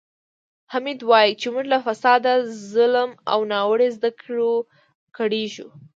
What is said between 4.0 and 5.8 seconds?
کړو کړېږو.